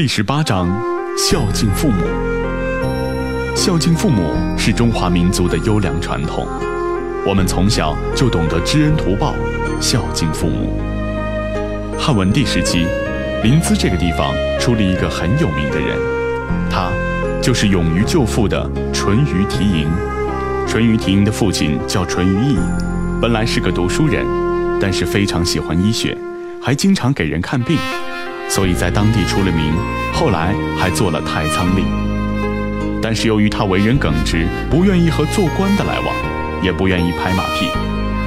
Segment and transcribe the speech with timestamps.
[0.00, 0.66] 第十八章：
[1.14, 2.02] 孝敬父母。
[3.54, 6.48] 孝敬父母是中华民族的优良传统，
[7.26, 9.34] 我们从小就懂得知恩图报，
[9.78, 10.80] 孝敬父母。
[11.98, 12.86] 汉文帝时期，
[13.42, 15.98] 临淄这个地方出了一个很有名的人，
[16.70, 16.90] 他
[17.42, 19.86] 就是勇于救父的淳于缇萦。
[20.66, 22.58] 淳于缇萦的父亲叫淳于意，
[23.20, 24.24] 本来是个读书人，
[24.80, 26.16] 但是非常喜欢医学，
[26.58, 27.76] 还经常给人看病。
[28.50, 29.72] 所以在当地出了名，
[30.12, 31.86] 后来还做了太仓令。
[33.00, 36.14] 但是由于他为人耿直，不愿意和做官的来往，
[36.62, 37.68] 也不愿意拍马屁，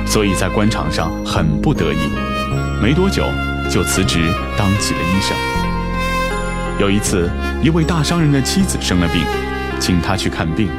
[0.05, 1.97] 所以在官场上很不得意。
[2.81, 3.23] 没多久
[3.70, 4.20] 就辞职
[4.57, 5.38] 当起了医生。
[6.80, 7.30] 有一次，
[7.61, 9.21] 一位大商人的妻子生了病，
[9.80, 10.69] 请他去看病，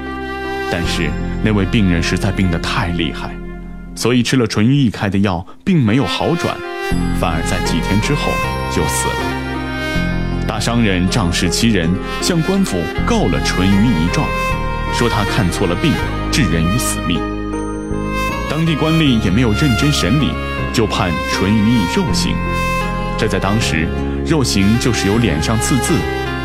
[0.73, 1.09] 但是
[1.45, 3.30] 那位病人实在病得太厉害，
[3.95, 6.56] 所以吃了淳于意开的药，并没有好转，
[7.20, 8.32] 反而在几天之后
[8.73, 9.43] 就死了。
[10.54, 11.90] 大商人仗势欺人，
[12.22, 14.24] 向官府告了淳于一状，
[14.92, 15.92] 说他看错了病，
[16.30, 17.18] 置人于死命。
[18.48, 20.30] 当地官吏也没有认真审理，
[20.73, 22.37] 就判淳于意肉刑。
[23.18, 23.88] 这在当时，
[24.24, 25.92] 肉刑就是由脸上刺字、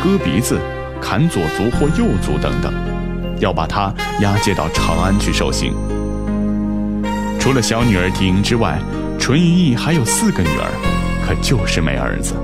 [0.02, 0.58] 割鼻子、
[1.00, 2.74] 砍左足或右足等等，
[3.38, 5.72] 要把他押解到长安去受刑。
[7.38, 8.76] 除了小女儿缇萦之外，
[9.20, 10.68] 淳于意还有四个女儿，
[11.24, 12.34] 可就是没儿子。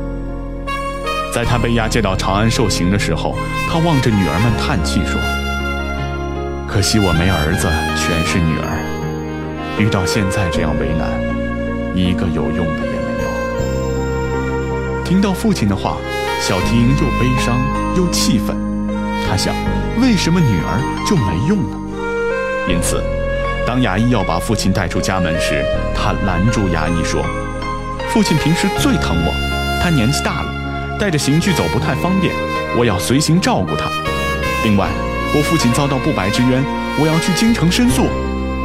[1.36, 3.36] 在他被押解到长安受刑的时候，
[3.70, 5.20] 他望着女儿们叹气说
[6.66, 8.80] ：“可惜我没儿子，全是女儿。
[9.78, 11.12] 遇到现在这样为难，
[11.94, 13.28] 一个有用的也没有。”
[15.04, 15.98] 听到父亲的话，
[16.40, 17.60] 小缇萦又悲伤
[17.98, 18.56] 又气愤。
[19.28, 19.54] 他想，
[20.00, 21.76] 为什么女儿就没用呢？
[22.66, 23.04] 因此，
[23.66, 25.62] 当衙役要把父亲带出家门时，
[25.94, 27.22] 他拦住衙役说
[28.08, 29.34] ：“父亲平时最疼我，
[29.82, 30.52] 他年纪大了。”
[30.98, 32.34] 带着刑具走不太方便，
[32.76, 33.90] 我要随行照顾他。
[34.64, 34.88] 另外，
[35.34, 36.62] 我父亲遭到不白之冤，
[36.98, 38.06] 我要去京城申诉，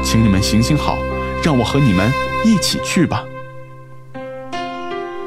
[0.03, 0.97] 请你们行行好，
[1.43, 2.11] 让我和你们
[2.45, 3.23] 一起去吧。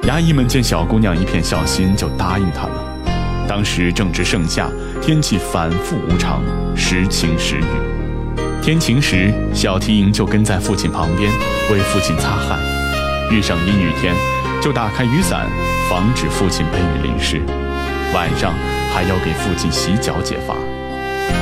[0.05, 2.84] 衙役们见小姑娘一片孝心，就答应她了。
[3.47, 4.69] 当时正值盛夏，
[5.03, 6.43] 天气反复无常，
[6.75, 7.65] 时晴时雨。
[8.62, 11.31] 天晴时，小缇萦就跟在父亲旁边
[11.71, 12.59] 为父亲擦汗；
[13.31, 14.15] 遇上阴雨天，
[14.62, 15.47] 就打开雨伞。
[15.89, 17.41] 防止父亲被雨淋湿，
[18.15, 18.55] 晚上
[18.93, 20.55] 还要给父亲洗脚解乏，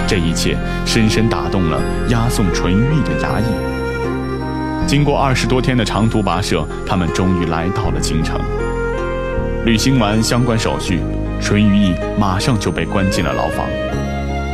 [0.06, 3.44] 这一切深深打动了押送淳于意的衙役。
[4.86, 8.40] 经过二十多天的长途跋涉，他们终于来到了京城。
[9.64, 11.00] 履行完相关手续，
[11.40, 13.64] 淳于意马上就被关进了牢房。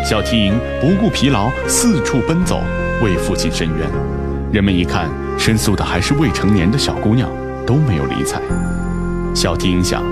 [0.05, 2.63] 小缇萦不顾疲劳，四处奔走，
[3.03, 3.89] 为父亲伸冤。
[4.53, 7.29] 人们一看，申诉的还是未成年的小姑娘，
[7.67, 8.39] 都没有理睬。
[9.39, 10.03] 小缇萦想，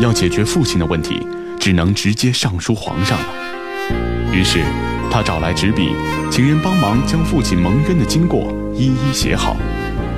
[0.00, 1.20] 要解决父亲的问题，
[1.60, 3.26] 只能直接上书皇上了。
[4.32, 4.62] 于是，
[5.10, 5.90] 他找来纸笔，
[6.30, 9.58] 请人帮忙将父亲蒙冤的经过一一写好，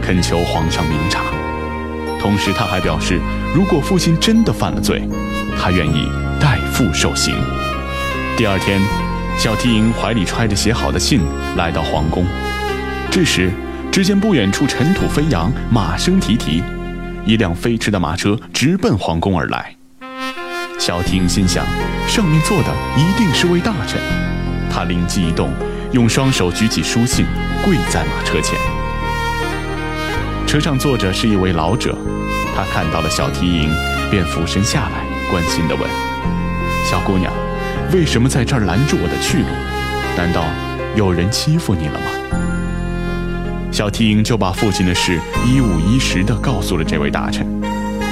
[0.01, 1.25] 恳求皇上明察。
[2.21, 3.19] 同时，他还表示，
[3.53, 5.03] 如果父亲真的犯了罪，
[5.61, 6.09] 他愿意
[6.41, 7.35] 代父受刑。
[8.37, 8.81] 第二天，
[9.37, 11.21] 小缇萦怀里揣着写好的信
[11.57, 12.25] 来到皇宫。
[13.11, 13.51] 这时，
[13.91, 16.63] 只见不远处尘土飞扬，马声蹄蹄。
[17.27, 19.75] 一辆飞驰的马车直奔皇宫而来，
[20.79, 21.65] 小缇萦心想，
[22.07, 23.99] 上面坐的一定是位大臣。
[24.71, 25.51] 他灵机一动，
[25.93, 27.25] 用双手举起书信，
[27.65, 28.59] 跪在马车前。
[30.47, 31.97] 车上坐着是一位老者，
[32.55, 33.71] 他看到了小缇萦，
[34.11, 35.89] 便俯身下来，关心地问
[36.85, 37.33] ：“小姑娘，
[37.91, 39.47] 为什么在这儿拦住我的去路？
[40.15, 40.45] 难道
[40.95, 42.07] 有人欺负你了吗？”
[43.75, 47.45] 小缇萦就把父亲的事一五一十地告诉了这位大臣，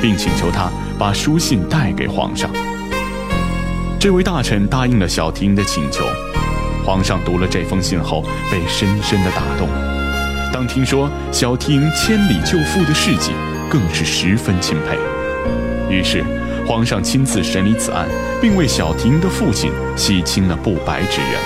[0.02, 0.68] 并请求他
[0.98, 2.50] 把书信带给皇上。
[3.96, 6.04] 这位大臣答应了小缇萦的请求。
[6.84, 9.68] 皇上读了这封信后，被深深地打动。
[10.52, 13.30] 当听说小缇萦千里救父的事迹，
[13.70, 14.98] 更是十分钦佩。
[15.88, 16.24] 于是，
[16.66, 18.08] 皇上亲自审理此案，
[18.40, 21.40] 并为小缇萦的父亲洗清了不白之冤。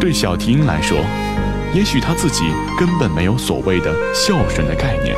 [0.00, 0.98] 对小缇萦来说，
[1.74, 2.44] 也许他自己
[2.78, 5.16] 根本没有所谓的孝顺的概念，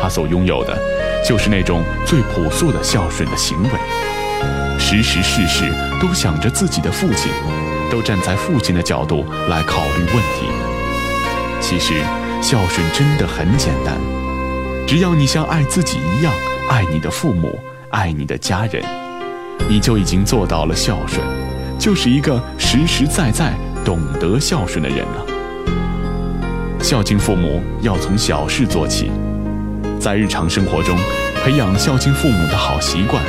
[0.00, 0.78] 他所拥有的，
[1.26, 3.70] 就是那种最朴素的孝顺的行为，
[4.78, 5.64] 时时事事
[6.00, 7.32] 都想着自己的父亲，
[7.90, 10.46] 都站在父亲的角度来考虑问题。
[11.60, 11.94] 其实，
[12.40, 13.96] 孝顺真的很简单，
[14.86, 16.32] 只要你像爱自己一样
[16.68, 17.58] 爱你的父母，
[17.90, 18.84] 爱你的家人，
[19.68, 21.20] 你就已经做到了孝顺，
[21.76, 23.52] 就是一个实实在在
[23.84, 25.25] 懂得孝顺的人了。
[26.86, 29.10] 孝敬父母要从小事做起，
[29.98, 30.96] 在日常生活中
[31.42, 33.20] 培养孝敬父母的好习惯，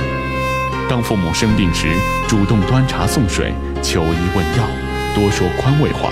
[0.87, 1.87] 当父母生病时，
[2.27, 3.51] 主动端茶送水、
[3.81, 4.63] 求医问药，
[5.15, 6.11] 多说宽慰话；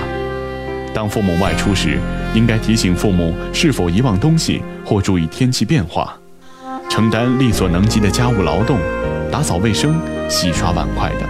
[0.92, 2.00] 当父母外出时，
[2.34, 6.18] 应该提醒父母是否遗忘东西或注意天气变化，
[6.90, 8.80] 承担力所能及的家务劳动，
[9.32, 9.94] 打扫卫生、
[10.28, 11.30] 洗刷碗筷等。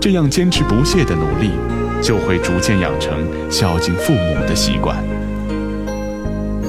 [0.00, 1.50] 这样坚持不懈的努力，
[2.00, 4.96] 就会逐渐养成孝敬父母的习惯。